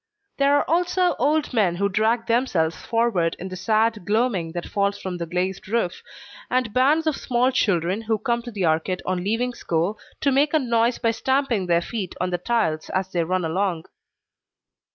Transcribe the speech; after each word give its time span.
There 0.37 0.57
are 0.57 0.67
also 0.67 1.13
old 1.19 1.53
men 1.53 1.75
who 1.75 1.87
drag 1.87 2.25
themselves 2.25 2.75
forward 2.75 3.35
in 3.37 3.49
the 3.49 3.55
sad 3.55 4.03
gloaming 4.03 4.51
that 4.53 4.65
falls 4.65 4.97
from 4.97 5.17
the 5.19 5.27
glazed 5.27 5.67
roof, 5.67 6.01
and 6.49 6.73
bands 6.73 7.05
of 7.05 7.15
small 7.15 7.51
children 7.51 8.01
who 8.01 8.17
come 8.17 8.41
to 8.41 8.51
the 8.51 8.65
arcade 8.65 9.03
on 9.05 9.23
leaving 9.23 9.53
school, 9.53 9.99
to 10.21 10.31
make 10.31 10.55
a 10.55 10.57
noise 10.59 10.97
by 10.97 11.11
stamping 11.11 11.67
their 11.67 11.81
feet 11.83 12.15
on 12.19 12.31
the 12.31 12.39
tiles 12.39 12.89
as 12.89 13.11
they 13.11 13.23
run 13.23 13.45
along. 13.45 13.85